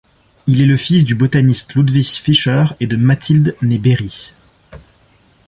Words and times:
Il 0.47 0.59
est 0.61 0.65
le 0.65 0.77
fils 0.77 1.05
du 1.05 1.13
botaniste 1.13 1.75
Ludwig 1.75 2.07
Fischer 2.07 2.65
et 2.79 2.87
de 2.87 2.95
Mathilde 2.95 3.55
née 3.61 3.77
Berri. 3.77 4.33